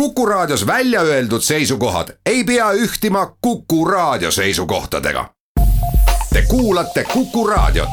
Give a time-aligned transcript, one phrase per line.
[0.00, 5.30] Kuku Raadios välja öeldud seisukohad ei pea ühtima Kuku Raadio seisukohtadega.
[6.32, 7.88] Te kuulate Kuku Raadiot.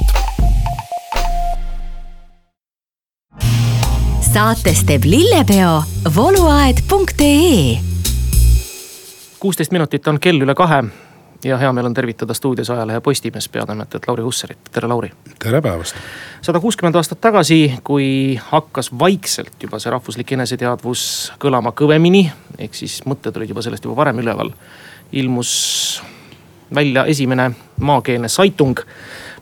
[4.33, 5.83] saates teeb lillepeo
[6.15, 7.79] voluaed.ee
[9.39, 10.83] kuusteist minutit on kell üle kahe
[11.43, 15.11] ja hea meel on tervitada stuudios ajalehe Postimees peatoimetajat Lauri Hussarit, tere Lauri.
[15.39, 15.95] tere päevast.
[16.41, 23.01] sada kuuskümmend aastat tagasi, kui hakkas vaikselt juba see rahvuslik eneseteadvus kõlama kõvemini, ehk siis
[23.05, 24.51] mõtted olid juba sellest juba varem üleval.
[25.11, 26.03] ilmus
[26.75, 28.79] välja esimene maakeelne saitung,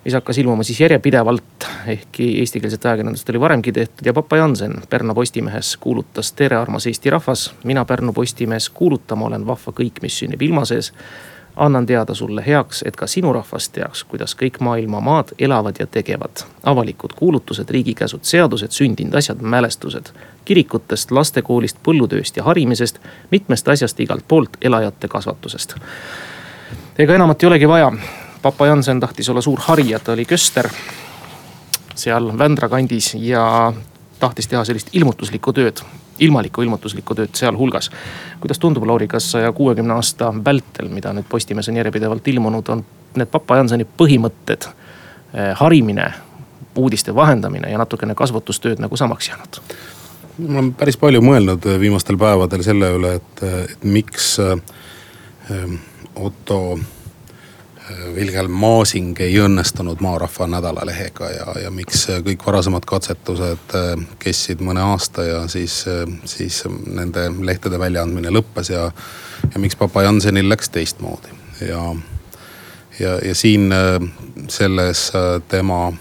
[0.05, 5.13] mis hakkas ilmuma siis järjepidevalt, ehkki eestikeelset ajakirjandust oli varemgi tehtud ja Papa Jansen Pärnu
[5.13, 6.31] Postimehes kuulutas.
[6.31, 10.93] tere, armas Eesti rahvas, mina Pärnu Postimees kuulutama olen vahva kõik, mis sünnib ilma sees
[11.55, 15.87] annan teada sulle heaks, et ka sinu rahvas teaks, kuidas kõik maailma maad elavad ja
[15.87, 16.43] tegevad.
[16.63, 20.05] avalikud kuulutused, riigikäsud, seadused, sündinud asjad, mälestused.
[20.45, 22.99] kirikutest, lastekoolist, põllutööst ja harimisest,
[23.31, 25.75] mitmest asjast igalt poolt, elajate kasvatusest.
[26.98, 27.91] ega enamat ei olegi vaja.
[28.41, 30.70] papa Jansen tahtis olla suur harija, ta oli köster
[31.95, 33.73] seal Vändra kandis ja
[34.20, 35.81] tahtis teha sellist ilmutuslikku tööd
[36.21, 37.89] ilmalikku ilmutuslikku tööd sealhulgas.
[38.39, 42.85] kuidas tundub, Lauri, kas saja kuuekümne aasta vältel, mida nüüd Postimees on järjepidevalt ilmunud, on
[43.15, 44.69] need Papa Jansoni põhimõtted,
[45.33, 46.13] eh, harimine,
[46.75, 49.61] uudiste vahendamine ja natukene kasvatustööd nagu samaks jäänud?
[50.41, 54.37] ma olen päris palju mõelnud eh, viimastel päevadel selle üle, et, et miks
[56.15, 56.79] Otto
[58.15, 64.83] Vilhelm Maasing ei õnnestunud Maarahva nädalalehega ja, ja miks kõik varasemad katsetused äh, kestsid mõne
[64.91, 68.89] aasta ja siis, äh, siis nende lehtede väljaandmine lõppes ja.
[69.47, 71.33] ja miks Papa Jansenil läks teistmoodi
[71.67, 71.81] ja,
[73.00, 73.97] ja, ja siin äh,
[74.50, 75.09] selles
[75.50, 75.91] tema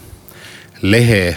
[0.83, 1.37] lehe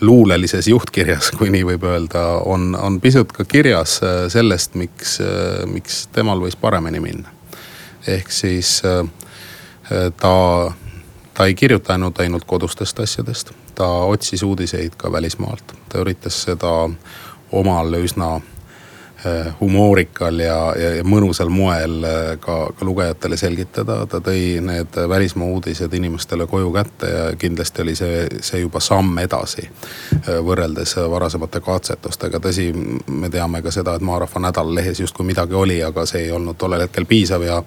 [0.00, 3.98] luulelises juhtkirjas, kui nii võib öelda, on, on pisut ka kirjas
[4.32, 5.18] sellest, miks,
[5.68, 7.28] miks temal võis paremini minna.
[8.08, 9.04] ehk siis äh,
[10.16, 10.72] ta,
[11.34, 16.72] ta ei kirjuta ainult, kodustest asjadest, ta otsis uudiseid ka välismaalt, ta üritas seda
[17.52, 18.28] omal üsna
[19.24, 24.04] eh, humoorikal ja, ja, ja mõnusal moel eh, ka, ka lugejatele selgitada.
[24.06, 29.18] ta tõi need välismaa uudised inimestele koju kätte ja kindlasti oli see, see juba samm
[29.18, 29.66] edasi
[30.28, 32.38] võrreldes varasemate katsetustega.
[32.38, 32.70] tõsi,
[33.08, 36.86] me teame ka seda, et Maarahva nädalalehes justkui midagi oli, aga see ei olnud tollel
[36.86, 37.62] hetkel piisav ja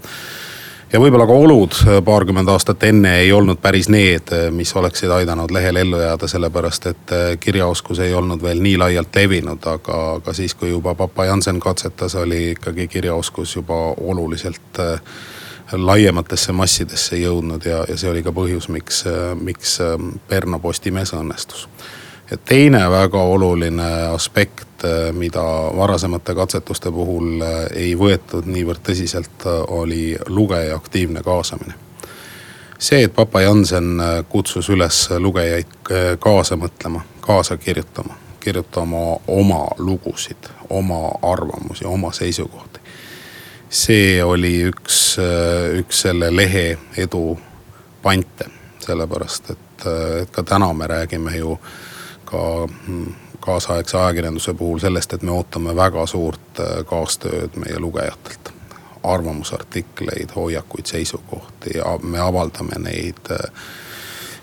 [0.94, 5.12] ja võib-olla ka olud äh, paarkümmend aastat enne ei olnud päris need, äh, mis oleksid
[5.12, 10.02] aidanud lehel ellu jääda, sellepärast et äh, kirjaoskus ei olnud veel nii laialt levinud, aga,
[10.20, 14.84] aga siis, kui juba Papa Jansen katsetas, oli ikkagi kirjaoskus juba oluliselt
[15.74, 19.04] laiematesse massidesse jõudnud ja, ja see oli ka põhjus, miks,
[19.42, 19.80] miks
[20.30, 21.68] Pärnu Postimees õnnestus
[22.34, 25.44] ja teine väga oluline aspekt, eh, mida
[25.78, 31.74] varasemate katsetuste puhul eh, ei võetud niivõrd tõsiselt, eh, oli lugeja aktiivne kaasamine.
[32.80, 41.12] see, et Papa Jansen kutsus üles lugejaid kaasa mõtlema, kaasa kirjutama, kirjutama oma lugusid, oma
[41.22, 42.80] arvamusi, oma seisukohti.
[43.70, 45.18] see oli üks,
[45.80, 47.38] üks selle lehe edu
[48.02, 48.46] pante,
[48.80, 49.88] sellepärast et,
[50.22, 51.60] et ka täna me räägime ju
[52.34, 58.52] ka mm, kaasaegse ajakirjanduse puhul sellest, et me ootame väga suurt äh, kaastööd meie lugejatelt.
[59.04, 63.20] arvamusartikleid, hoiakuid, seisukohti ja me avaldame neid.
[63.32, 63.52] Äh,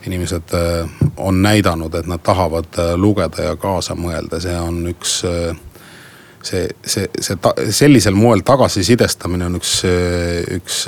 [0.07, 5.23] inimesed äh, on näidanud, et nad tahavad lugeda ja kaasa mõelda, see on üks
[6.43, 9.75] see, see, see ta, sellisel moel tagasisidestamine on üks,
[10.57, 10.81] üks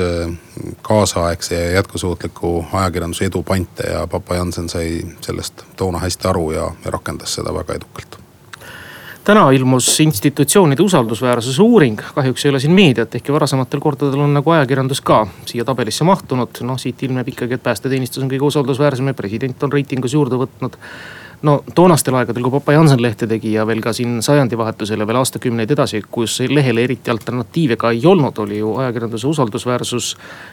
[0.86, 6.68] kaasaegse ja jätkusuutliku ajakirjanduse edu pante ja Papa Jansen sai sellest toona hästi aru ja,
[6.84, 8.18] ja rakendas seda väga edukalt.
[9.22, 14.50] Täna ilmus institutsioonide usaldusväärsuse uuring, kahjuks ei ole siin meediat, ehkki varasematel kordadel on nagu
[14.50, 16.58] ajakirjandus ka siia tabelisse mahtunud.
[16.66, 20.74] noh, siit ilmneb ikkagi, et päästeteenistus on kõige usaldusväärsem ja president on reitingus juurde võtnud
[21.42, 25.19] no toonastel aegadel, kui Papa Jansen lehte tegi ja veel ka siin sajandivahetusel ja veel
[25.20, 30.12] aastakümneid edasi, kus lehele eriti alternatiive ka ei olnud, oli ju ajakirjanduse usaldusväärsus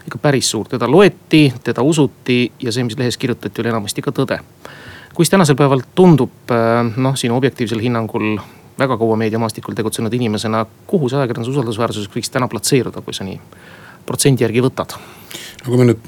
[0.09, 0.67] ikka päris suur.
[0.67, 4.39] teda loeti, teda usuti ja see, mis lehes kirjutati, oli enamasti ka tõde.
[5.13, 8.39] kuis tänasel päeval tundub äh, noh, sinu objektiivsel hinnangul
[8.79, 13.39] väga kaua meediamaastikul tegutsenud inimesena, kuhu see ajakirjanduse usaldusväärsus võiks täna platseeruda, kui sa nii
[14.05, 14.95] protsendi järgi võtad?
[15.69, 16.07] Kui me nüüd,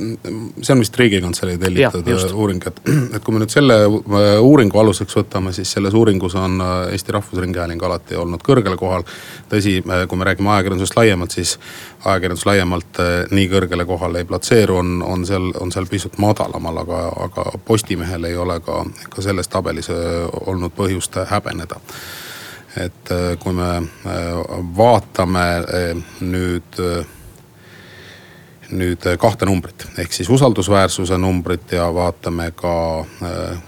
[0.61, 2.79] see on vist riigikantselei tellitud ja, äh, uuring, et,
[3.15, 7.15] et kui me nüüd selle äh, uuringu aluseks võtame, siis selles uuringus on äh, Eesti
[7.15, 9.05] Rahvusringhääling alati olnud kõrgel kohal.
[9.51, 11.57] tõsi, kui me räägime ajakirjandusest laiemalt, siis
[12.05, 17.03] ajakirjandus laiemalt nii kõrgele kohale ei platseeru, on, on seal, on seal pisut madalamal, aga,
[17.27, 21.81] aga Postimehel ei ole ka, ka selles tabelis olnud põhjust häbeneda
[22.79, 23.09] et
[23.43, 23.81] kui me
[24.77, 25.47] vaatame
[26.23, 26.79] nüüd
[28.75, 32.75] nüüd kahte numbrit, ehk siis usaldusväärsuse numbrit ja vaatame ka,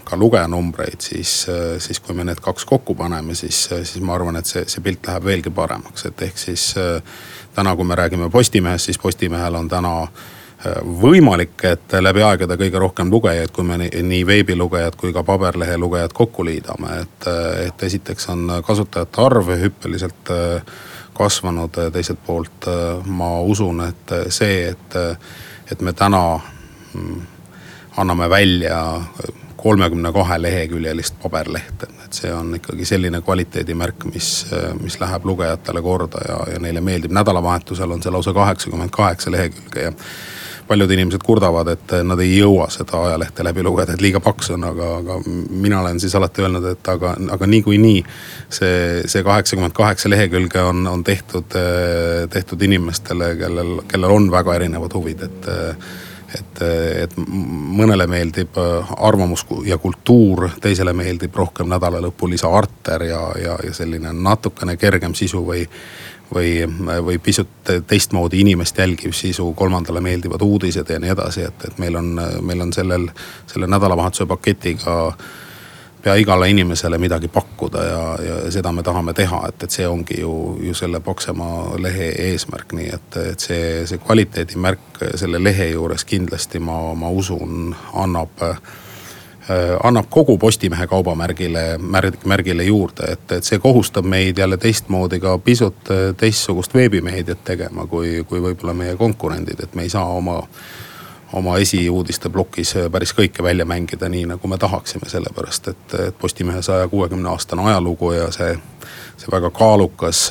[0.04, 1.34] ka lugejanumbreid, siis,
[1.78, 5.06] siis kui me need kaks kokku paneme, siis, siis ma arvan, et see, see pilt
[5.08, 6.70] läheb veelgi paremaks, et ehk siis
[7.54, 9.94] täna, kui me räägime Postimehest, siis Postimehel on täna
[11.00, 16.14] võimalik, et läbi aegade kõige rohkem lugejaid, kui me nii, veebilugejad kui ka paberlehe lugejad
[16.16, 17.28] kokku liidame, et,
[17.66, 20.32] et esiteks on kasutajate arv hüppeliselt
[21.14, 22.66] kasvanud, teiselt poolt
[23.06, 24.96] ma usun, et see, et,
[25.72, 26.24] et me täna
[26.94, 27.22] mm,
[27.96, 28.80] anname välja
[29.64, 31.86] kolmekümne kahe leheküljelist paberlehte.
[32.04, 34.46] et see on ikkagi selline kvaliteedimärk, mis,
[34.80, 37.14] mis läheb lugejatele korda ja, ja neile meeldib.
[37.16, 39.92] nädalavahetusel on see lausa kaheksakümmend kaheksa lehekülge ja
[40.68, 44.64] paljud inimesed kurdavad, et nad ei jõua seda ajalehte läbi lugeda, et liiga paks on,
[44.68, 48.00] aga, aga mina olen siis alati öelnud, et aga, aga niikuinii
[48.48, 51.58] see, see kaheksakümmend kaheksa lehekülge on, on tehtud,
[52.30, 55.54] tehtud inimestele, kellel, kellel on väga erinevad huvid, et
[56.34, 56.62] et,
[57.04, 63.54] et mõnele meeldib arvamus ja kultuur, teisele meeldib rohkem nädala lõpul isa arter ja, ja,
[63.62, 65.64] ja selline natukene kergem sisu või
[66.34, 66.64] või,
[67.04, 71.96] või pisut teistmoodi inimest jälgiv sisu, kolmandale meeldivad uudised ja nii edasi, et, et meil
[71.96, 73.08] on, meil on sellel,
[73.46, 75.14] selle nädalavahetuse paketiga
[76.04, 80.20] pea igale inimesele midagi pakkuda ja, ja seda me tahame teha, et, et see ongi
[80.20, 86.04] ju, ju selle Paksemaa lehe eesmärk, nii et, et see, see kvaliteedimärk selle lehe juures
[86.04, 88.83] kindlasti ma, ma usun, annab Äh,
[89.84, 95.36] annab kogu Postimehe kaubamärgile, märg, märgile juurde, et, et see kohustab meid jälle teistmoodi ka
[95.38, 100.42] pisut äh, teistsugust veebimeediat tegema, kui, kui võib-olla meie konkurendid, et me ei saa oma
[101.34, 106.18] oma esiuudiste plokis äh, päris kõike välja mängida, nii nagu me tahaksime, sellepärast et, et
[106.18, 108.54] Postimehe saja kuuekümne aastane ajalugu ja see
[109.16, 110.26] see väga kaalukas,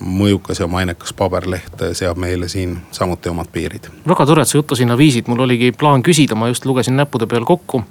[0.00, 3.88] mõjukas ja mainekas paberleht seab meile siin samuti omad piirid.
[4.08, 7.26] väga tore, et sa juttu sinna viisid, mul oligi plaan küsida, ma just lugesin näppude
[7.26, 7.82] peal kokku.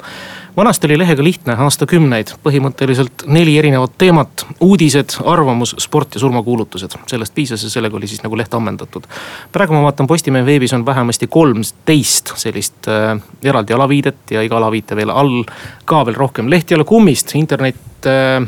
[0.58, 6.98] vanasti oli lehega lihtne aastakümneid, põhimõtteliselt neli erinevat teemat, uudised, arvamus, sport ja surmakuulutused.
[7.08, 9.08] sellest piisas ja sellega oli siis nagu leht ammendatud.
[9.52, 14.96] praegu ma vaatan Postimehe veebis on vähemasti kolmteist sellist äh, eraldi alaviidet ja iga alaviite
[14.96, 15.44] veel all
[15.86, 16.50] ka veel rohkem.
[16.50, 18.48] leht ei ole kummist, internet äh,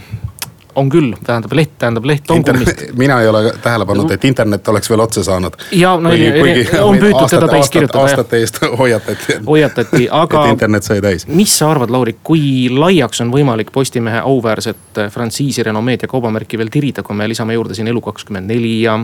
[0.75, 2.83] on küll, tähendab leht, tähendab leht on kummist.
[3.01, 5.57] mina ei ole tähele pannud, et internet oleks veel otsa saanud.
[5.71, 8.03] ja no kuigi, kuigi on püütud aastate, teda täis kirjutada.
[8.03, 9.37] aastate eest hoiatati.
[9.47, 10.45] hoiatati, aga.
[10.45, 11.27] et internet sai täis.
[11.27, 16.71] mis sa arvad, Lauri, kui laiaks on võimalik Postimehe auväärset frantsiisi renomeed ja kaubamärki veel
[16.73, 18.99] tirida, kui me lisame juurde siin Elu24 ja.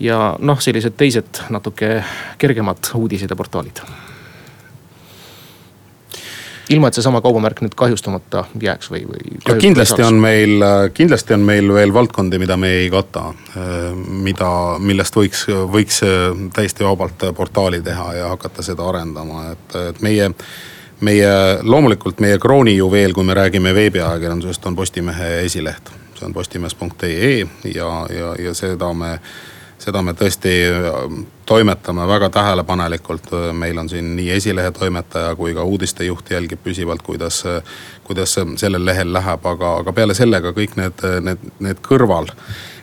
[0.00, 1.98] ja noh, sellised teised natuke
[2.38, 3.84] kergemad uudised ja portaalid
[6.72, 9.38] ilma, et seesama kaubamärk nüüd kahjustamata jääks või, või.
[9.60, 10.64] kindlasti on meil,
[10.94, 13.30] kindlasti on meil veel valdkondi, mida me ei kata.
[14.24, 16.02] mida, millest võiks, võiks
[16.54, 20.30] täiesti vabalt portaali teha ja hakata seda arendama, et, et meie
[21.02, 21.30] meie,
[21.62, 25.90] loomulikult meie kroonijuveel, kui me räägime veebiajakirjandusest, on Postimehe esileht.
[26.14, 29.16] see on postimees.ee ja, ja, ja seda me
[29.82, 30.52] seda me tõesti
[31.52, 37.42] toimetame väga tähelepanelikult, meil on siin nii esilehe toimetaja kui ka uudistejuht jälgib püsivalt, kuidas,
[38.04, 42.30] kuidas sellel lehel läheb, aga, aga peale selle ka kõik need, need, need kõrval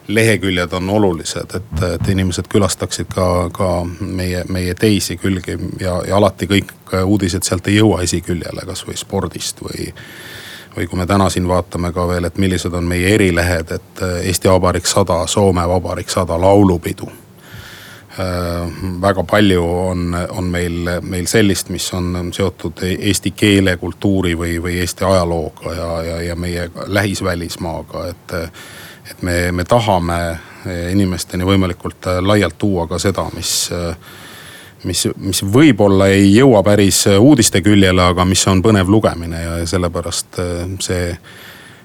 [0.10, 3.70] leheküljed on olulised, et, et inimesed külastaksid ka, ka
[4.02, 9.66] meie, meie teisi külgi ja, ja alati kõik uudised sealt ei jõua esiküljele, kasvõi spordist
[9.66, 9.90] või
[10.76, 14.52] või kui me täna siin vaatame ka veel, et millised on meie erilehed, et Eesti
[14.54, 17.10] Vabariik sada, Soome Vabariik sada laulupidu
[19.02, 24.80] väga palju on, on meil, meil sellist, mis on seotud eesti keele, kultuuri või, või
[24.82, 28.38] Eesti ajalooga ja, ja, ja meie lähisvälismaaga, et.
[29.10, 30.18] et me, me tahame
[30.92, 33.70] inimesteni võimalikult laialt tuua ka seda, mis
[34.84, 40.40] mis, mis võib-olla ei jõua päris uudiste küljele, aga mis on põnev lugemine ja sellepärast
[40.44, 41.14] äh, see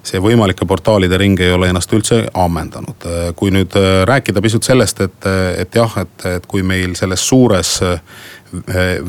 [0.04, 3.08] see võimalike portaalide ring ei ole ennast üldse ammendanud.
[3.08, 7.28] Äh, kui nüüd äh, rääkida pisut sellest, et, et jah, et, et kui meil selles
[7.28, 7.80] suures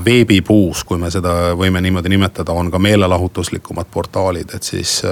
[0.06, 5.04] veebipuus, kui me seda võime niimoodi nimetada, on ka meelelahutuslikumad portaalid, et siis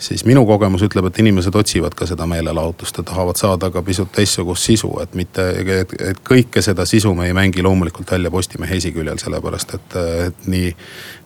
[0.00, 4.12] siis minu kogemus ütleb, et inimesed otsivad ka seda meelelahutust ja tahavad saada ka pisut
[4.12, 8.80] teistsugust sisu, et mitte, et, et kõike seda sisu me ei mängi loomulikult välja Postimehe
[8.80, 10.72] esiküljel, sellepärast et, et nii.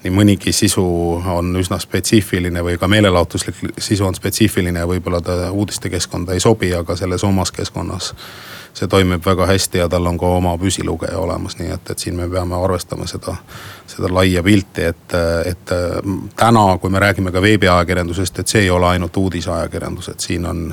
[0.05, 0.85] Nii mõnigi sisu
[1.33, 6.75] on üsna spetsiifiline või ka meelelahutuslik sisu on spetsiifiline ja võib-olla ta uudistekeskkonda ei sobi,
[6.77, 8.13] aga selles omas keskkonnas
[8.75, 12.17] see toimib väga hästi ja tal on ka oma püsilugeja olemas, nii et, et siin
[12.19, 13.37] me peame arvestama seda,
[13.87, 15.15] seda laia pilti, et,
[15.47, 15.75] et
[16.37, 20.67] täna, kui me räägime ka veebiajakirjandusest, et see ei ole ainult uudisajakirjandus, et siin on,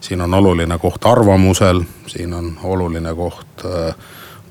[0.00, 3.94] siin on oluline koht arvamusel, siin on oluline koht äh,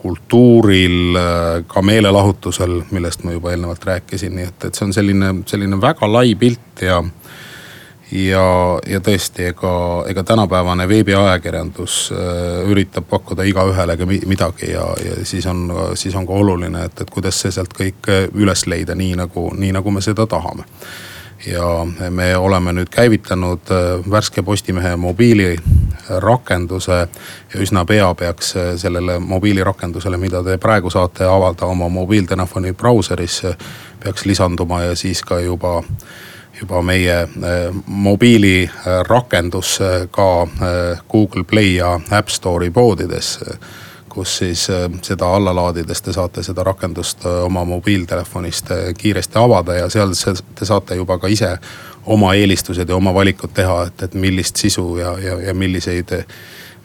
[0.01, 5.33] kultuuril, äh, ka meelelahutusel, millest ma juba eelnevalt rääkisin, nii et, et see on selline,
[5.49, 7.01] selline väga lai pilt ja
[8.11, 8.45] ja,
[8.91, 9.73] ja tõesti, ega,
[10.11, 15.63] ega tänapäevane veebiajakirjandus äh, üritab pakkuda igaühele ka midagi ja, ja siis on,
[15.95, 19.71] siis on ka oluline, et, et kuidas see sealt kõik üles leida, nii nagu, nii
[19.79, 20.67] nagu me seda tahame
[21.45, 27.07] ja me oleme nüüd käivitanud äh, värske Postimehe mobiilirakenduse
[27.53, 33.41] ja üsna pea peaks äh, sellele mobiilirakendusele, mida te praegu saate avada oma mobiiltelefoni brauseris,
[34.03, 35.83] peaks lisanduma ja siis ka juba
[36.61, 37.29] juba meie äh,
[37.85, 43.39] mobiilirakendus äh, ka äh, Google Play ja App Store'i poodides
[44.11, 44.67] kus siis
[45.01, 50.11] seda alla laadides te saate seda rakendust oma mobiiltelefonist kiiresti avada ja seal
[50.55, 51.55] te saate juba ka ise
[52.05, 56.11] oma eelistused ja oma valikud teha, et, et millist sisu ja, ja, ja milliseid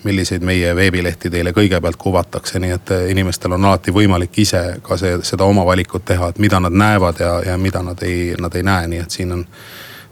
[0.07, 5.17] milliseid meie veebilehti teile kõigepealt kuvatakse, nii et inimestel on alati võimalik ise ka see,
[5.27, 8.63] seda oma valikut teha, et mida nad näevad ja, ja mida nad ei, nad ei
[8.67, 9.43] näe, nii et siin on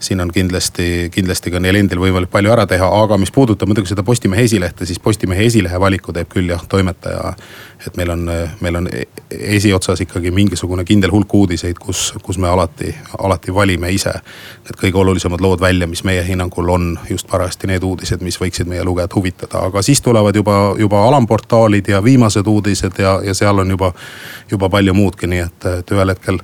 [0.04, 3.90] siin on kindlasti, kindlasti ka neil endil võimalik palju ära teha, aga mis puudutab muidugi
[3.90, 7.34] seda Postimehe esilehte, siis Postimehe esilehe valiku teeb küll jah toimetaja.
[7.86, 8.28] et meil on,
[8.64, 8.86] meil on
[9.30, 14.12] esiotsas ikkagi mingisugune kindel hulk uudiseid, kus, kus me alati, alati valime ise.
[14.64, 18.70] Need kõige olulisemad lood välja, mis meie hinnangul on just parajasti need uudised, mis võiksid
[18.70, 23.58] meie lugejat huvitada, aga siis tulevad juba, juba alamportaalid ja viimased uudised ja, ja seal
[23.58, 23.92] on juba,
[24.50, 26.40] juba palju muudki, nii et, et ühel hetkel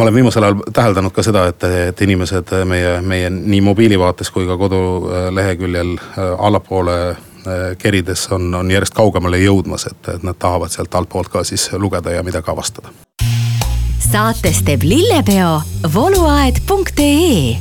[0.00, 4.46] ma olen viimasel ajal täheldanud ka seda, et, et inimesed meie, meie nii mobiilivaates kui
[4.48, 7.18] ka koduleheküljel äh, allapoole äh,
[7.78, 12.16] kerides on, on järjest kaugemale jõudmas, et, et nad tahavad sealt altpoolt ka siis lugeda
[12.16, 12.88] ja midagi avastada.
[14.10, 15.60] saates teeb lillepeo
[15.94, 17.58] voluaed.ee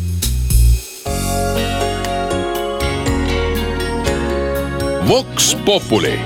[5.10, 6.20] Vox Populi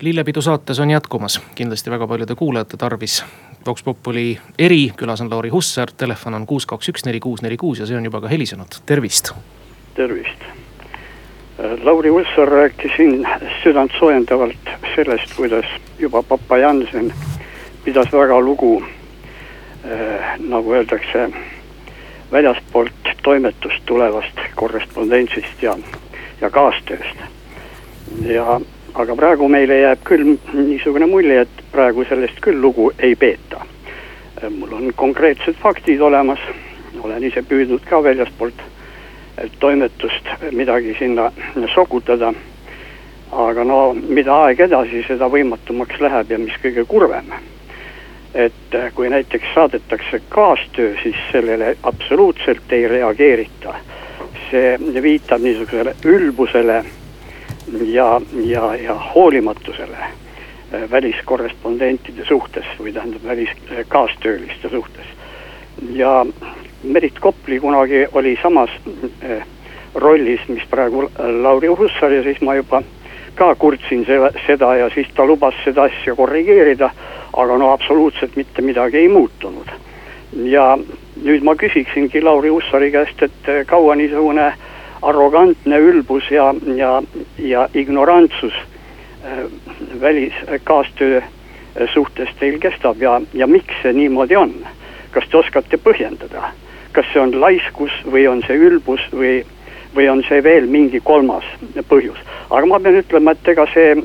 [0.00, 3.24] lillepidu saates on jätkumas kindlasti väga paljude kuulajate tarvis.
[3.66, 7.56] Vox Populi eri, külas on Lauri Hussar, telefon on kuus, kaks, üks, neli, kuus, neli,
[7.56, 9.32] kuus ja see on juba ka helisenud, tervist.
[9.94, 10.48] tervist.
[11.82, 13.28] Lauri Hussar rääkis siin
[13.62, 15.66] südantsoojendavalt sellest, kuidas
[15.98, 17.12] juba papa Jansen
[17.84, 18.82] pidas väga lugu
[19.84, 21.30] äh,, nagu öeldakse,
[22.32, 25.76] väljastpoolt toimetust tulevast korrespondentsist ja,
[26.40, 27.16] ja kaastööst.
[28.24, 28.60] ja
[28.94, 33.66] aga praegu meile jääb küll niisugune mulje, et praegu sellest küll lugu ei peeta.
[34.50, 36.38] mul on konkreetsed faktid olemas,
[37.02, 38.62] olen ise püüdnud ka väljastpoolt
[39.60, 41.32] toimetust midagi sinna
[41.74, 42.32] sokutada.
[43.32, 47.32] aga no mida aeg edasi, seda võimatumaks läheb ja mis kõige kurvem.
[48.34, 53.74] et kui näiteks saadetakse kaastöö, siis sellele absoluutselt ei reageerita.
[54.50, 56.84] see viitab niisugusele ülbusele
[57.82, 65.06] ja, ja, ja hoolimatusele äh, väliskorrespondentide suhtes või tähendab väliskaastööliste äh, suhtes.
[65.92, 66.26] ja
[66.82, 68.70] Merit Kopli kunagi oli samas
[69.24, 69.46] äh,
[69.94, 71.10] rollis, mis praegu
[71.42, 72.82] Lauri Hussar ja siis ma juba
[73.34, 76.90] ka kurtsin selle, seda ja siis ta lubas seda asja korrigeerida,
[77.32, 79.68] aga no absoluutselt mitte midagi ei muutunud.
[80.44, 80.78] ja
[81.22, 84.58] nüüd ma küsiksingi Lauri Hussari käest, et kaua niisugune äh,
[85.02, 87.02] arrogantne ülbus ja, ja,
[87.38, 88.52] ja ignorantsus
[89.24, 89.38] äh,
[90.00, 94.54] väliskaastöö äh, suhtes teil kestab ja, ja miks see niimoodi on?
[95.10, 96.52] kas te oskate põhjendada,
[96.94, 99.40] kas see on laiskus või on see ülbus või,
[99.96, 101.46] või on see veel mingi kolmas
[101.88, 102.18] põhjus?
[102.50, 103.96] aga ma pean ütlema, et ega see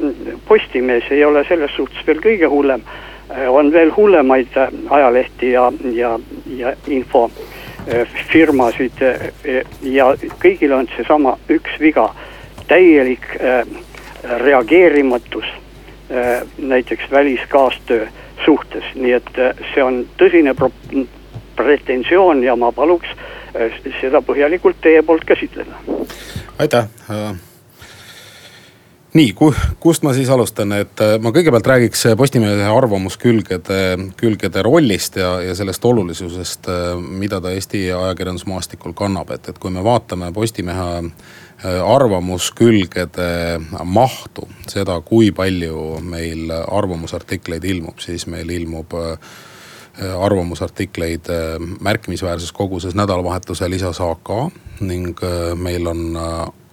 [0.47, 2.81] Postimees ei ole selles suhtes veel kõige hullem,
[3.29, 4.57] äh, on veel hullemaid
[4.89, 6.17] ajalehti ja, ja,
[6.57, 7.29] ja info
[8.31, 10.11] firmasid eh, ja
[10.41, 12.09] kõigil on seesama üks viga,
[12.67, 13.61] täielik eh,
[14.41, 15.45] reageerimatus
[16.57, 18.05] näiteks väliskaastöö
[18.45, 19.29] suhtes, nii et
[19.73, 20.69] see on tõsine pro-,
[21.57, 23.09] pretensioon ja ma paluks
[24.01, 25.81] seda põhjalikult teie poolt käsitleda.
[26.59, 26.85] aitäh
[29.15, 29.33] nii,
[29.79, 33.79] kust ma siis alustan, et äh, ma kõigepealt räägiks äh, Postimehe arvamuskülgede,
[34.19, 39.71] külgede rollist ja, ja sellest olulisusest, äh, mida ta Eesti ajakirjandusmaastikul kannab, et, et kui
[39.73, 41.11] me vaatame Postimehe
[41.65, 43.27] arvamuskülgede
[43.87, 48.91] mahtu, seda, kui palju meil arvamusartikleid ilmub, siis meil ilmub
[50.03, 51.31] arvamusartikleid
[51.79, 54.33] märkimisväärses koguses nädalavahetusel lisas AK
[54.83, 55.23] ning
[55.55, 56.03] meil on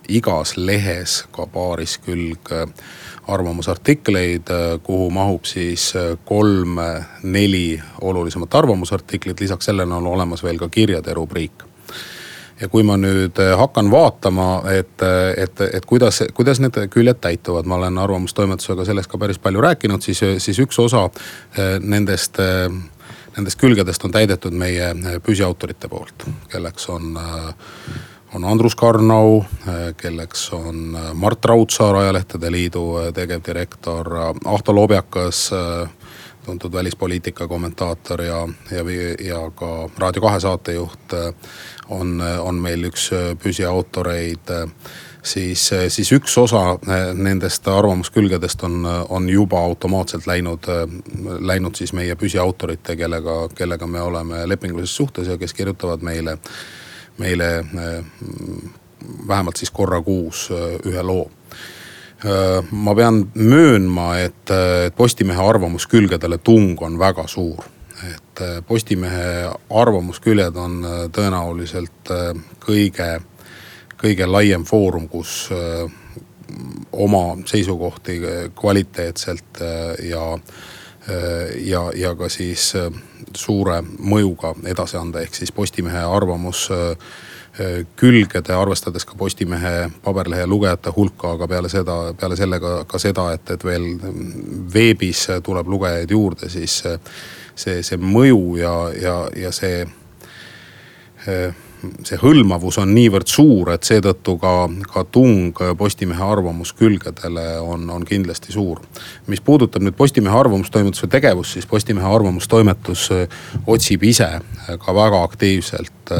[0.09, 2.51] igas lehes ka paaris külg
[3.29, 4.51] arvamusartikleid,
[4.83, 5.93] kuhu mahub siis
[6.25, 11.63] kolm-neli olulisemat arvamusartiklit, lisaks sellele on olemas veel ka kirjade rubriik.
[12.61, 15.03] Ja kui ma nüüd hakkan vaatama, et,
[15.37, 20.03] et, et kuidas, kuidas need küljed täituvad, ma olen arvamustoimetusega sellest ka päris palju rääkinud,
[20.03, 21.09] siis, siis üks osa
[21.81, 22.39] nendest
[23.37, 24.93] nendest külgedest on täidetud meie
[25.25, 27.15] püsiautorite poolt, kelleks on
[28.35, 29.45] on Andrus Karnau,
[29.97, 32.85] kelleks on Mart Raudsaar, Ajalehtede Liidu
[33.15, 34.09] tegevdirektor,
[34.45, 35.51] Ahto Lobjakas,
[36.45, 38.85] tuntud välispoliitika kommentaator ja, ja,
[39.21, 41.15] ja ka Raadio kahe saatejuht
[41.89, 43.11] on, on meil üks
[43.43, 44.51] püsiautoreid
[45.23, 46.79] siis, siis üks osa
[47.15, 50.67] nendest arvamuskülgedest on, on juba automaatselt läinud,
[51.39, 56.39] läinud siis meie püsiautorite, kellega, kellega me oleme lepingulises suhtes ja kes kirjutavad meile
[57.19, 58.05] meile äh,
[59.29, 61.31] vähemalt siis korra kuus äh, ühe loo
[62.25, 64.51] äh, ma pean möönma, et
[64.97, 67.65] Postimehe arvamuskülgedele tung on väga suur.
[68.03, 70.81] et Postimehe arvamusküljed on
[71.15, 72.11] tõenäoliselt
[72.61, 73.21] kõige,
[74.01, 75.49] kõige laiem foorum, kus
[76.93, 78.19] oma seisukohti
[78.59, 79.63] kvaliteetselt
[80.03, 80.25] ja,
[81.65, 82.73] ja, ja ka siis
[83.35, 86.69] suure mõjuga edasi anda, ehk siis Postimehe arvamus
[87.99, 93.51] külgede, arvestades ka Postimehe paberlehe lugejate hulka, aga peale seda, peale selle ka, seda, et,
[93.57, 93.89] et veel
[94.73, 99.85] veebis tuleb lugejaid juurde, siis see, see mõju ja, ja, ja see
[102.07, 104.55] see hõlmavus on niivõrd suur, et seetõttu ka,
[104.93, 108.81] ka tung Postimehe arvamuskülgedele on, on kindlasti suur.
[109.27, 113.09] mis puudutab nüüd Postimehe arvamustoimetuse tegevust, siis Postimehe arvamustoimetus
[113.67, 114.31] otsib ise
[114.85, 116.15] ka väga aktiivselt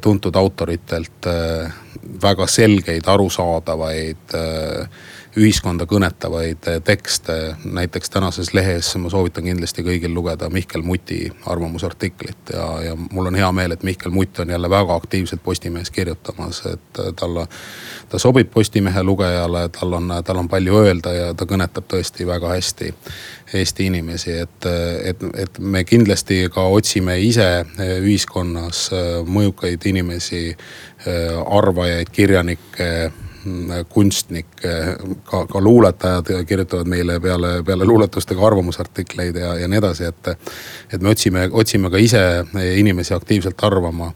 [0.00, 1.26] tuntud autoritelt
[2.22, 4.34] väga selgeid, arusaadavaid
[5.36, 7.56] ühiskonda kõnetavaid tekste.
[7.64, 13.34] näiteks tänases lehes ma soovitan kindlasti kõigil lugeda Mihkel Muti arvamusartiklit ja, ja mul on
[13.34, 17.44] hea meel, et Mihkel Mutt on jälle väga aktiivselt Postimehes kirjutamas, et tal,
[18.08, 22.54] ta sobib Postimehe lugejale, tal on, tal on palju öelda ja ta kõnetab tõesti väga
[22.56, 22.94] hästi
[23.54, 24.66] Eesti inimesi, et,
[25.04, 28.90] et, et me kindlasti ka otsime ise ühiskonnas
[29.24, 30.42] mõjukaid inimesi,
[31.48, 32.90] arvajaid, kirjanikke
[33.88, 34.74] kunstnikke,
[35.24, 40.30] ka, ka luuletajad kirjutavad meile peale, peale luuletustega arvamusartikleid ja, ja nii edasi, et.
[40.92, 42.22] et me otsime, otsime ka ise
[42.76, 44.12] inimesi aktiivselt arvama.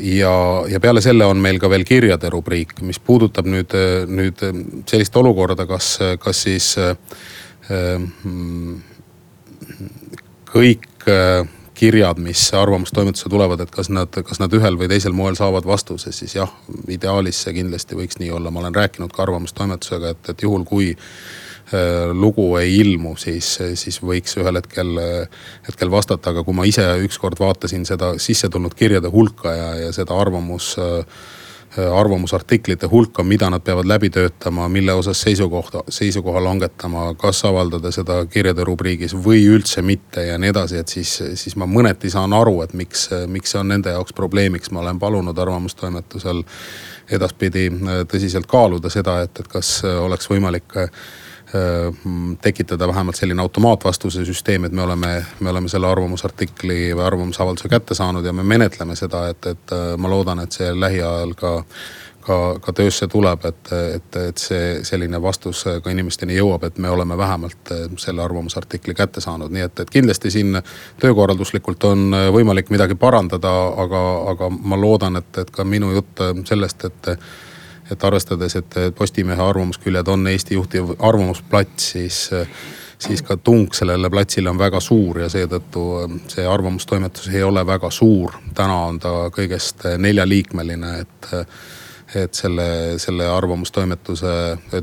[0.00, 0.34] ja,
[0.68, 3.72] ja peale selle on meil ka veel kirjade rubriik, mis puudutab nüüd,
[4.06, 4.42] nüüd
[4.86, 6.74] sellist olukorda, kas, kas siis
[10.52, 11.08] kõik
[11.74, 16.12] kirjad, mis arvamustoimetusse tulevad, et kas nad, kas nad ühel või teisel moel saavad vastuse,
[16.14, 16.50] siis jah,
[16.88, 20.92] ideaalis see kindlasti võiks nii olla, ma olen rääkinud ka arvamustoimetusega, et, et juhul kui
[20.94, 24.98] äh, lugu ei ilmu, siis, siis võiks ühel hetkel,
[25.68, 29.96] hetkel vastata, aga kui ma ise ükskord vaatasin seda sisse tulnud kirjade hulka ja, ja
[29.96, 31.24] seda arvamus äh,
[31.76, 38.20] arvamusartiklite hulka, mida nad peavad läbi töötama, mille osas seisukohta, seisukoha langetama, kas avaldada seda
[38.30, 42.60] kirjade rubriigis või üldse mitte ja nii edasi, et siis, siis ma mõneti saan aru,
[42.62, 46.44] et miks, miks see on nende jaoks probleemiks, ma olen palunud arvamustoimetusel
[47.12, 50.90] edaspidi äh, tõsiselt kaaluda seda, et, et kas oleks võimalik Äh,
[52.42, 57.94] tekitada vähemalt selline automaatvastuse süsteem, et me oleme, me oleme selle arvamusartikli või arvamusavalduse kätte
[57.94, 61.60] saanud ja me menetleme seda, et, et äh, ma loodan, et see lähiajal ka
[62.24, 66.90] ka, ka töösse tuleb, et, et, et see selline vastus ka inimesteni jõuab, et me
[66.90, 70.58] oleme vähemalt äh, selle arvamusartikli kätte saanud, nii et, et kindlasti siin
[71.02, 73.52] töökorralduslikult on võimalik midagi parandada,
[73.84, 77.12] aga, aga ma loodan, et, et ka minu jutt sellest, et
[77.90, 82.30] et arvestades, et Postimehe arvamusküljed on Eesti juhtiv arvamusplats, siis,
[82.98, 85.84] siis ka tung sellele platsile on väga suur ja seetõttu
[86.32, 88.38] see arvamustoimetus ei ole väga suur.
[88.54, 91.30] täna on ta kõigest neljaliikmeline, et,
[92.24, 94.34] et selle, selle arvamustoimetuse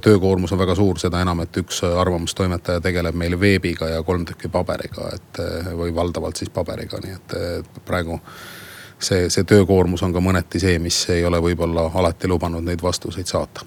[0.01, 4.49] töökoormus on väga suur, seda enam, et üks arvamustoimetaja tegeleb meil veebiga ja kolm tükki
[4.53, 5.45] paberiga, et
[5.77, 7.39] või valdavalt siis paberiga, nii et
[7.85, 8.21] praegu
[9.01, 13.27] see, see töökoormus on ka mõneti see, mis ei ole võib-olla alati lubanud neid vastuseid
[13.27, 13.65] saata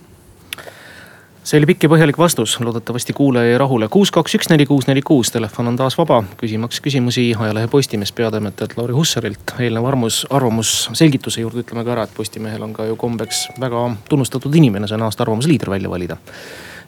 [1.45, 3.89] see oli pikk ja põhjalik vastus, loodetavasti kuulaja jäi rahule.
[3.93, 8.13] kuus, kaks, üks, neli, kuus, neli, kuus, telefon on taas vaba, küsimaks küsimusi ajalehe Postimees
[8.13, 9.53] peatoimetajalt Lauri Hussarilt.
[9.59, 14.57] eelnev arvamus, arvamusselgituse juurde ütleme ka ära, et Postimehel on ka ju kombeks väga tunnustatud
[14.57, 16.17] inimene, see aasta arvamusliider välja valida.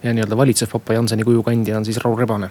[0.02, 2.50] ja nii-öelda valitsev Papa Janseni kuju kandja on siis Raul Rebane.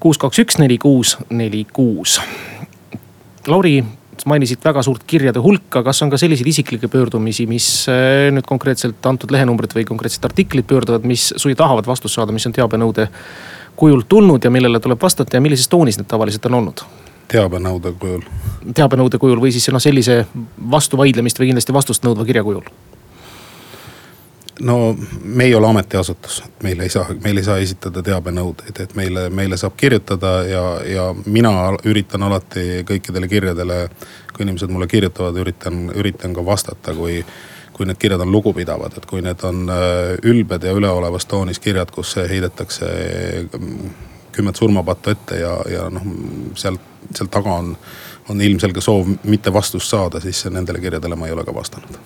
[0.00, 2.20] kuus, kaks, üks, neli, kuus, neli, kuus.
[3.46, 3.84] Lauri
[4.28, 9.06] mainisid väga suurt kirjade hulka, kas on ka selliseid isiklikke pöördumisi, mis äh, nüüd konkreetselt
[9.10, 13.08] antud lehenumbrit või konkreetset artiklit pöörduvad, mis suisa tahavad vastust saada, mis on teabenõude
[13.76, 16.84] kujul tulnud ja millele tuleb vastata ja millises toonis need tavaliselt on olnud?
[17.32, 18.24] teabenõude kujul.
[18.76, 20.24] teabenõude kujul või siis noh, sellise
[20.70, 22.66] vastuvaidlemist või kindlasti vastust nõudva kirja kujul
[24.60, 29.28] no me ei ole ametiasutus, meil ei saa, meil ei saa esitada teabenõudeid, et meile,
[29.30, 31.50] meile saab kirjutada ja, ja mina
[31.84, 33.80] üritan alati kõikidele kirjadele,
[34.34, 37.24] kui inimesed mulle kirjutavad, üritan, üritan ka vastata, kui
[37.74, 41.90] kui need kirjad on lugupidavad, et kui need on äh, ülbed ja üleolevas toonis kirjad,
[41.90, 42.86] kus heidetakse
[43.58, 43.88] mm,
[44.32, 46.06] kümmet surmapattu ette ja, ja noh,
[46.54, 47.72] sealt, sealt taga on,
[48.30, 51.98] on ilmselge soov mitte vastust saada, siis nendele kirjadele ma ei ole ka vastanud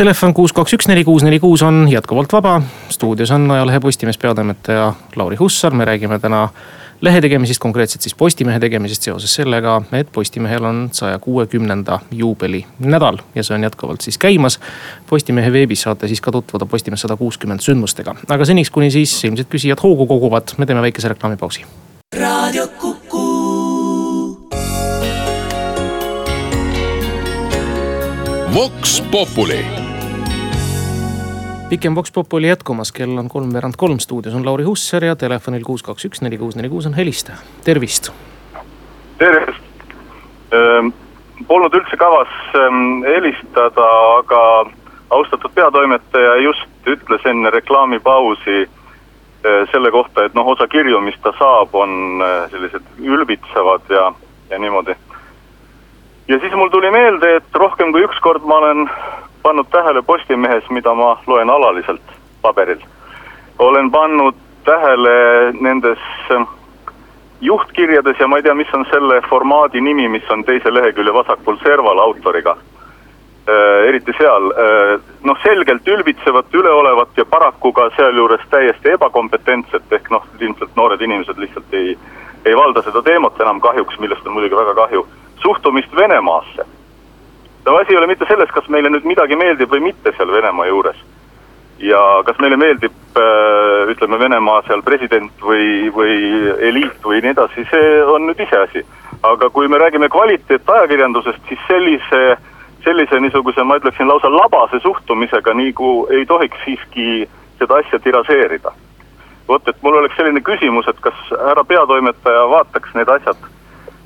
[0.00, 2.62] Telefon kuus, kaks, üks, neli, kuus, neli, kuus on jätkuvalt vaba.
[2.88, 6.48] stuudios on ajalehe Postimees peatoimetaja Lauri Hussar, me räägime täna
[7.00, 13.18] lehe tegemisest, konkreetselt siis Postimehe tegemisest seoses sellega, et Postimehel on saja kuuekümnenda juubeli nädal
[13.34, 14.56] ja see on jätkuvalt siis käimas.
[15.10, 19.52] Postimehe veebis saate siis ka tutvuda Postimees sada kuuskümmend sündmustega, aga seniks, kuni siis ilmselt
[19.52, 21.66] küsijad hoogu koguvad, me teeme väikese reklaamipausi.
[22.16, 23.28] raadio Kuku.
[28.54, 29.79] Vox Populi
[31.70, 35.82] pikem Vox Populi jätkumas, kell on kolmveerand kolm, stuudios on Lauri Hussar ja telefonil kuus,
[35.86, 38.10] kaks, üks, neli, kuus, neli, kuus on helistaja, tervist.
[39.18, 39.94] tervist
[40.54, 40.92] ähm,.
[41.48, 43.84] Polnud üldse kavas ähm, helistada,
[44.18, 44.40] aga
[45.10, 51.32] austatud peatoimetaja just ütles enne reklaamipausi äh, selle kohta, et noh, osa kirju, mis ta
[51.38, 52.20] saab, on
[52.52, 54.10] sellised ülbitsevad ja,
[54.50, 54.98] ja niimoodi.
[56.28, 58.84] ja siis mul tuli meelde, et rohkem kui üks kord ma olen
[59.42, 62.02] pannud tähele Postimehes, mida ma loen alaliselt
[62.42, 62.80] paberil.
[63.58, 65.98] olen pannud tähele nendes
[66.30, 66.42] ähm,
[67.40, 71.56] juhtkirjades ja ma ei tea, mis on selle formaadi nimi, mis on teise lehekülje vasakul
[71.62, 73.88] serval autoriga äh,.
[73.88, 80.26] eriti seal äh,, noh selgelt ülbitsevat, üleolevat ja paraku ka sealjuures täiesti ebakompetentset, ehk noh,
[80.40, 81.96] ilmselt noored inimesed lihtsalt ei,
[82.44, 85.06] ei valda seda teemat enam kahjuks, millest on muidugi väga kahju,
[85.42, 86.66] suhtumist Venemaasse
[87.66, 90.66] no asi ei ole mitte selles, kas meile nüüd midagi meeldib või mitte seal Venemaa
[90.66, 90.96] juures.
[91.80, 96.16] ja kas meile meeldib äh, ütleme, Venemaa seal president või, või
[96.68, 98.84] eliit või nii edasi, see on nüüd iseasi.
[99.22, 102.36] aga kui me räägime kvaliteetajakirjandusest, siis sellise,
[102.84, 108.72] sellise niisuguse, ma ütleksin lausa labase suhtumisega nagu ei tohiks siiski seda asja tiražeerida.
[109.48, 113.36] vot, et mul oleks selline küsimus, et kas härra peatoimetaja vaataks need asjad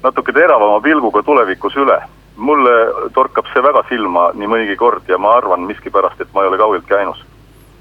[0.03, 2.03] natuke teravama pilguga tulevikus üle
[2.37, 6.51] mulle torkab see väga silma nii mõnigi kord ja ma arvan miskipärast, et ma ei
[6.51, 7.25] ole kaugeltki ainus.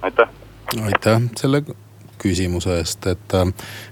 [0.01, 0.29] aitäh.
[0.83, 1.63] aitäh selle
[2.23, 3.35] küsimuse eest, et,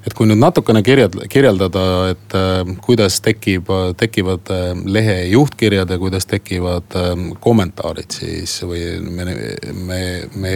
[0.07, 2.35] et kui nüüd natukene kirjad, kirjeldada, et
[2.85, 3.67] kuidas tekib,
[3.99, 4.51] tekivad
[4.85, 6.95] lehe juhtkirjad ja kuidas tekivad
[7.43, 9.35] kommentaarid siis või me,
[9.73, 10.03] me,
[10.35, 10.53] me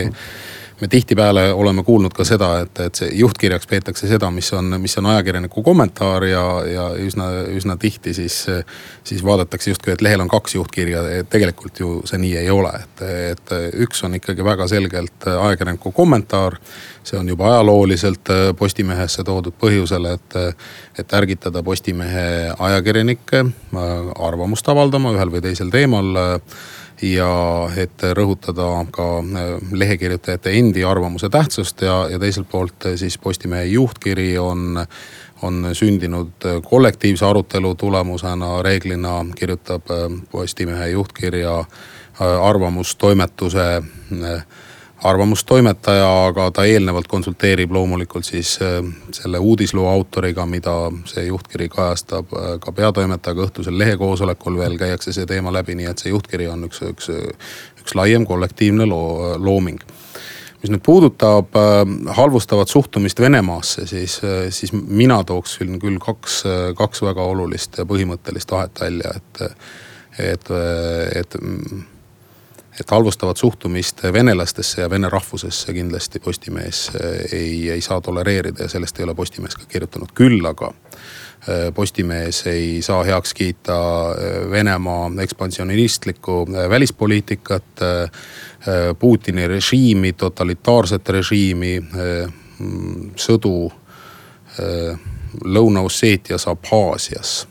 [0.81, 4.97] me tihtipeale oleme kuulnud ka seda, et, et see juhtkirjaks peetakse seda, mis on, mis
[4.99, 8.41] on ajakirjaniku kommentaar ja, ja üsna, üsna tihti siis,
[9.03, 11.03] siis vaadatakse justkui, et lehel on kaks juhtkirja.
[11.31, 13.55] tegelikult ju see nii ei ole, et, et
[13.87, 16.59] üks on ikkagi väga selgelt ajakirjaniku kommentaar.
[17.03, 20.39] see on juba ajalooliselt Postimehesse toodud põhjusel, et,
[20.99, 23.45] et ärgitada Postimehe ajakirjanikke
[24.19, 26.17] arvamust avaldama ühel või teisel teemal
[27.01, 33.17] ja et rõhutada ka äh, lehekirjutajate endi arvamuse tähtsust ja, ja teiselt poolt äh, siis
[33.17, 34.85] Postimehe juhtkiri on
[35.43, 39.91] on sündinud äh, kollektiivse arutelu tulemusena, reeglina kirjutab
[40.31, 41.63] Postimehe juhtkirja
[42.41, 43.83] arvamustoimetuse
[45.05, 48.79] arvamustoimetaja, aga ta eelnevalt konsulteerib loomulikult siis äh,
[49.13, 50.75] selle uudisloo autoriga, mida
[51.09, 56.01] see juhtkiri kajastab äh, ka peatoimetajaga õhtusel lehekoosolekul veel käiakse see teema läbi, nii et
[56.01, 57.11] see juhtkiri on üks, üks,
[57.83, 59.81] üks laiem kollektiivne loo, looming.
[60.63, 61.81] Mis nüüd puudutab äh,
[62.17, 66.43] halvustavat suhtumist Venemaasse, siis, siis mina tooks küll, küll kaks,
[66.77, 69.43] kaks väga olulist ja põhimõttelist vahet välja, et,
[70.31, 70.55] et,
[71.21, 71.37] et
[72.79, 78.69] et halvustavat suhtumist venelastesse ja vene rahvusesse kindlasti Postimees eh, ei, ei saa tolereerida ja
[78.69, 80.71] sellest ei ole Postimees ka kirjutanud, küll aga
[81.47, 83.77] eh, Postimees ei saa heaks kiita
[84.11, 87.63] eh, Venemaa ekspansionistlikku välispoliitikat,
[88.99, 93.69] Putini režiimi, totalitaarset režiimi, mm, sõdu
[95.45, 97.43] Lõuna-Osseetias, Abhaasias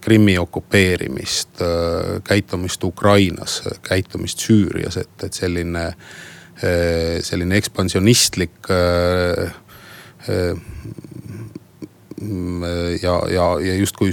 [0.00, 9.52] Krimmi okupeerimist, äh, käitumist Ukrainas, käitumist Süürias, et, et selline, äh, selline ekspansionistlik äh,
[13.02, 14.10] ja, ja, ja justkui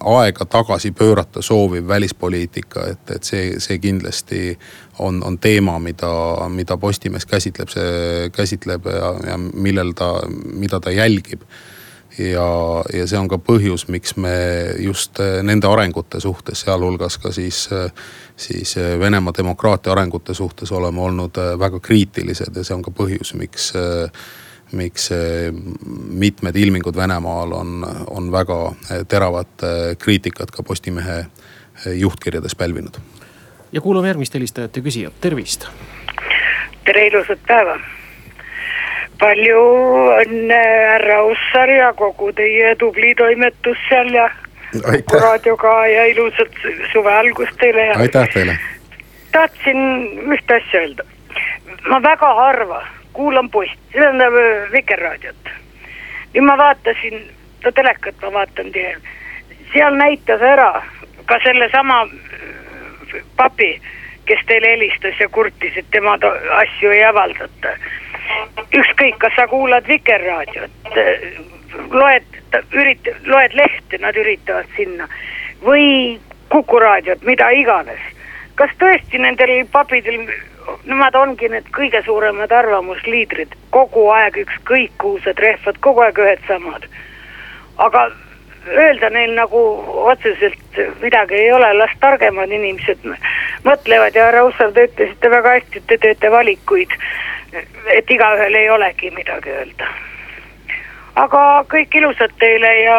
[0.00, 4.58] aega tagasi pöörata sooviv välispoliitika, et, et see, see kindlasti
[4.98, 6.12] on, on teema, mida,
[6.48, 10.14] mida Postimees käsitleb, see käsitleb ja, ja millel ta,
[10.54, 11.44] mida ta jälgib
[12.18, 12.48] ja,
[12.92, 14.34] ja see on ka põhjus, miks me
[14.82, 17.68] just nende arengute suhtes, sealhulgas ka siis,
[18.36, 23.72] siis Venemaa demokraatia arengute suhtes oleme olnud väga kriitilised ja see on ka põhjus, miks
[24.70, 25.08] miks
[26.14, 28.58] mitmed ilmingud Venemaal on, on väga
[29.10, 29.64] teravat
[29.98, 31.24] kriitikat ka Postimehe
[31.98, 33.00] juhtkirjades pälvinud.
[33.72, 35.66] ja kuulame järgmist helistajat ja küsijat, tervist.
[36.84, 37.80] tere, ilusat päeva
[39.20, 39.62] palju
[40.16, 40.60] õnne,
[40.92, 44.28] härra Ussar ja kogu teie tubli toimetus seal ja
[44.84, 45.22] Aitäh.
[45.22, 46.60] raadioga ja ilusat
[46.92, 47.98] suve algust teile ja.
[47.98, 48.56] aitäh teile.
[49.32, 49.80] tahtsin
[50.32, 51.04] ühte asja öelda.
[51.88, 54.34] ma väga harva kuulan post, tähendab
[54.72, 55.54] Vikerraadiot.
[56.34, 57.24] nüüd ma vaatasin,
[57.74, 59.14] telekat ma vaatan tihedalt,
[59.72, 60.82] seal näitas ära
[61.26, 62.06] ka sellesama
[63.36, 63.80] papi,
[64.24, 66.16] kes teile helistas ja kurtis, et tema
[66.62, 67.74] asju ei avaldata
[68.74, 70.70] ükskõik, kas sa kuulad Vikerraadiot,
[71.90, 72.40] loed,
[72.72, 75.08] ürit-, loed lehte, nad üritavad sinna
[75.64, 76.18] või
[76.50, 78.00] Kuku raadiot, mida iganes.
[78.58, 80.18] kas tõesti nendel papidel,
[80.84, 86.42] nemad ongi need kõige suuremad arvamusliidrid, kogu aeg ükskõik kuhu sa trehvad, kogu aeg ühed
[86.48, 86.88] samad.
[87.78, 88.10] aga
[88.66, 89.60] öelda neil nagu
[90.10, 93.06] otseselt midagi ei ole, las targemad inimesed
[93.64, 96.96] mõtlevad ja härra Ussar, te ütlesite väga hästi, et te teete valikuid
[97.98, 99.88] et igaühel ei olegi midagi öelda.
[101.20, 102.98] aga kõik ilusat teile ja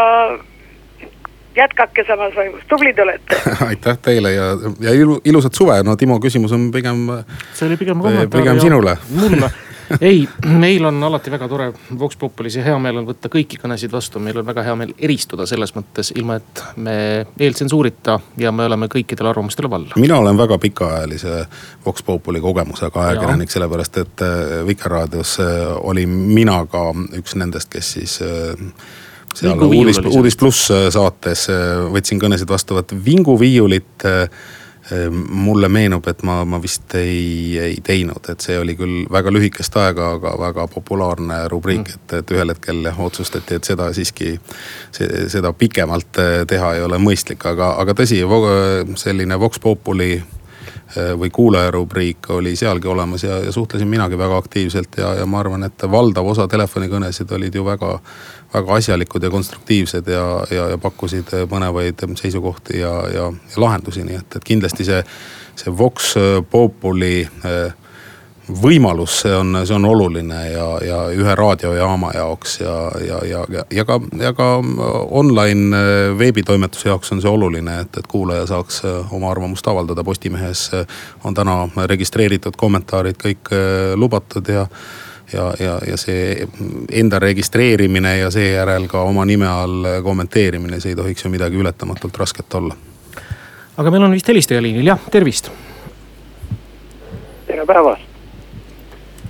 [1.55, 6.51] jätkake samas vaimus, tublid olete aitäh teile ja, ja ilu, ilusat suve, no Timo küsimus
[6.55, 7.07] on pigem.
[7.53, 8.41] see oli pigem kommentaar.
[8.41, 8.97] pigem sinule.
[9.15, 9.51] mulle
[10.01, 13.91] ei, meil on alati väga tore Vox Populis ja hea meel on võtta kõiki kõnesid
[13.91, 16.95] vastu, meil on väga hea meel eristuda selles mõttes, ilma et me
[17.39, 19.99] eeltsensuurita ja me oleme kõikidele arvamustele valla.
[20.01, 21.45] mina olen väga pikaajalise
[21.85, 27.93] Vox Populi kogemusega ajakirjanik, sellepärast et äh, Vikerraadios äh, olin mina ka üks nendest, kes
[27.97, 28.55] siis äh,
[29.35, 31.47] seal uudis, uudis pluss saates
[31.91, 34.60] võtsin kõnesid vastu, vot vinguviiulit Ehm,
[35.29, 39.75] mulle meenub, et ma, ma vist ei, ei teinud, et see oli küll väga lühikest
[39.79, 44.33] aega, aga väga populaarne rubriik mm., et, et ühel hetkel otsustati, et seda siiski.
[44.91, 48.21] seda pikemalt eh, teha ei ole mõistlik, aga, aga tõsi,
[48.99, 54.97] selline Vox Populi eh, või kuulajarubriik oli sealgi olemas ja, ja suhtlesin minagi väga aktiivselt
[54.97, 57.97] ja, ja ma arvan, et valdav osa telefonikõnesid olid ju väga
[58.53, 64.19] väga asjalikud ja konstruktiivsed ja, ja, ja pakkusid põnevaid seisukohti ja, ja, ja lahendusi, nii
[64.19, 65.03] et, et kindlasti see,
[65.55, 66.15] see Vox
[66.51, 67.77] Populi eh,
[68.61, 72.73] võimalus, see on, see on oluline ja, ja ühe raadiojaama jaoks ja,
[73.07, 74.49] ja, ja, ja, ja ka, ja ka
[75.21, 80.03] online eh, veebitoimetuse jaoks on see oluline, et, et kuulaja saaks eh, oma arvamust avaldada.
[80.03, 80.65] Postimehes
[81.23, 83.53] on täna registreeritud kommentaarid kõik
[83.95, 84.65] lubatud ja
[85.33, 86.47] ja, ja, ja see
[86.91, 92.17] enda registreerimine ja seejärel ka oma nime all kommenteerimine, see ei tohiks ju midagi ületamatult
[92.17, 92.75] rasket olla.
[93.77, 95.51] aga meil on vist helistaja liinil, jah, tervist.
[97.47, 98.07] tere päevast.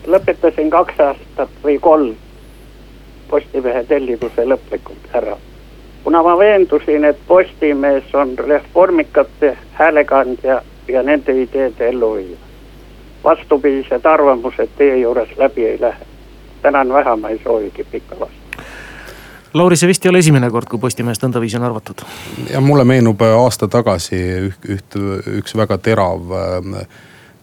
[0.08, 2.16] lõpetasin kaks aastat või kolm
[3.30, 5.38] Postimehe tellimuse lõplikult ära.
[6.04, 12.51] kuna ma veendusin, et Postimees on reformikate häälekandja ja nende ideede elluviija
[13.24, 16.06] vastupidised arvamused teie juures läbi ei lähe.
[16.62, 18.42] tänan väga, ma ei soovigi pikka vastust.
[19.54, 22.04] Lauri, see vist ei ole esimene kord, kui Postimehest nõndaviisi on arvatud.
[22.50, 25.00] ja mulle meenub äh, aasta tagasi üht, üht,
[25.42, 26.86] üks väga terav äh,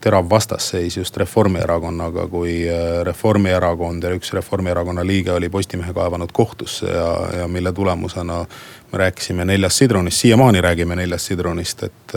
[0.01, 6.87] terav vastasseis just Reformierakonnaga, kui äh, Reformierakond ja üks Reformierakonna liige oli Postimehe kaevanud kohtusse
[6.87, 7.09] ja,
[7.41, 8.45] ja mille tulemusena
[8.93, 12.14] me rääkisime neljast sidrunist, siiamaani räägime neljast sidrunist, et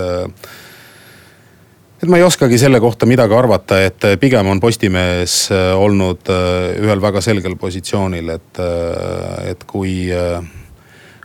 [2.01, 6.71] et ma ei oskagi selle kohta midagi arvata, et pigem on Postimees äh, olnud äh,
[6.81, 10.09] ühel väga selgel positsioonil, et, äh, et kui,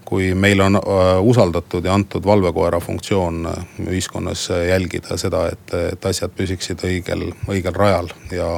[0.07, 0.77] kui meil on
[1.25, 3.49] usaldatud ja antud valvekoera funktsioon
[3.89, 8.51] ühiskonnas jälgida seda, et, et asjad püsiksid õigel, õigel rajal ja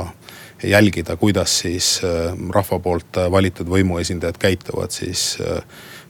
[0.66, 2.00] jälgida, kuidas siis
[2.50, 5.38] rahva poolt valitud võimuesindajad käituvad, siis,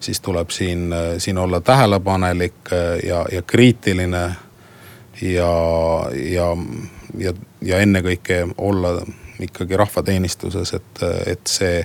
[0.01, 0.88] siis tuleb siin,
[1.21, 2.73] siin olla tähelepanelik
[3.05, 4.27] ja, ja kriitiline
[5.22, 5.52] ja,
[6.14, 6.48] ja,
[7.18, 8.98] ja, ja ennekõike olla
[9.42, 11.83] ikkagi rahvateenistuses, et, et see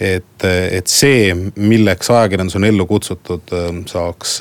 [0.00, 3.50] et, et see, milleks ajakirjandus on ellu kutsutud,
[3.90, 4.36] saaks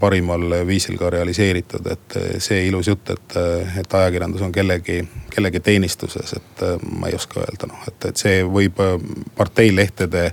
[0.00, 3.38] parimal viisil ka realiseeritud, et see ilus jutt, et,
[3.80, 5.00] et ajakirjandus on kellegi,
[5.32, 8.84] kellegi teenistuses, et ma ei oska öelda, noh, et, et see võib
[9.38, 10.28] parteilehtede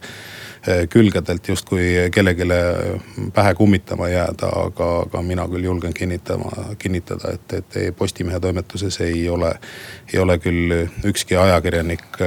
[0.89, 2.43] külgedelt justkui kellelegi
[3.33, 9.29] pähe kummitama jääda, aga, aga mina küll julgen kinnitama, kinnitada, et, et Postimehe toimetuses ei
[9.29, 9.53] ole,
[10.13, 10.75] ei ole küll
[11.07, 12.19] ükski ajakirjanik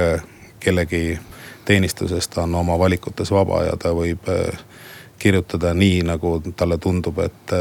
[0.63, 1.19] kellegi
[1.65, 4.27] teenistusest on oma valikutes vaba ja ta võib
[5.19, 7.53] kirjutada nii, nagu talle tundub, et,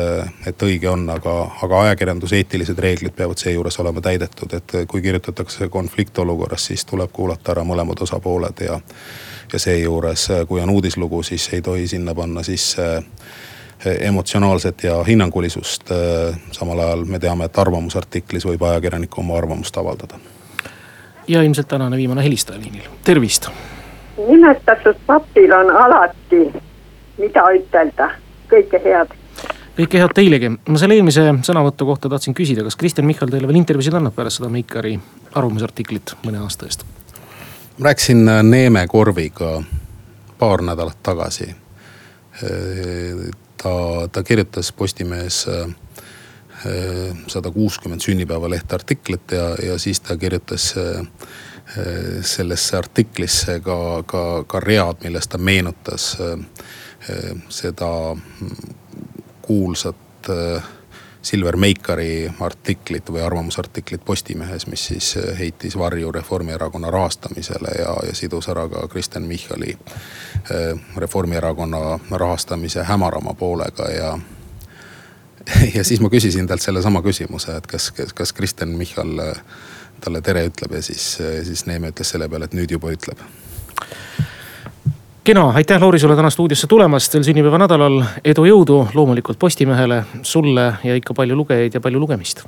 [0.47, 5.69] et õige on, aga, aga ajakirjanduse eetilised reeglid peavad seejuures olema täidetud, et kui kirjutatakse
[5.69, 8.81] konfliktolukorras, siis tuleb kuulata ära mõlemad osapooled ja.
[9.53, 12.89] ja seejuures, kui on uudislugu, siis ei tohi sinna panna sisse
[14.01, 15.91] emotsionaalset ja hinnangulisust.
[16.53, 20.19] samal ajal me teame, et arvamusartiklis võib ajakirjanik oma arvamust avaldada.
[21.29, 23.49] ja ilmselt tänane viimane helistaja liinil, tervist.
[24.29, 26.45] nimetatud papil on alati
[27.19, 28.13] mida ütelda,
[28.51, 29.13] kõike head.
[29.77, 33.61] kõike head teilegi, ma selle eelmise sõnavõtu kohta tahtsin küsida, kas Kristen Michal teile veel
[33.63, 34.99] intervjuusid annab pärast seda Meikari
[35.35, 36.85] arvamusartiklit mõne aasta eest?
[37.79, 39.63] ma rääkisin äh, Neeme Korviga
[40.39, 41.51] paar nädalat tagasi.
[41.51, 43.31] Äh,
[43.63, 45.75] ta, ta kirjutas Postimehes äh,
[47.27, 50.75] sada kuuskümmend sünnipäeva lehtartiklit ja, ja siis ta kirjutas
[52.21, 56.19] sellesse artiklisse ka, ka, ka read, milles ta meenutas
[57.49, 58.17] seda
[59.43, 60.63] kuulsat eh,
[61.23, 68.15] Silver Meikari artiklit või arvamusartiklit Postimehes, mis siis eh, heitis varju Reformierakonna rahastamisele ja, ja
[68.15, 69.77] sidus ära ka Kristen Michali
[70.97, 74.19] Reformierakonna rahastamise hämarama poolega ja.
[75.77, 79.15] ja siis ma küsisin talt sellesama küsimuse, et kas, kas, kas Kristen Michal
[80.03, 83.23] talle tere ütleb ja siis, siis Neeme ütles selle peale, et nüüd juba ütleb
[85.25, 88.03] kena, aitäh Lauri sulle täna stuudiosse tulemast veel sünnipäeva nädalal.
[88.25, 92.45] edu, jõudu loomulikult Postimehele, sulle ja ikka palju lugejaid ja palju lugemist.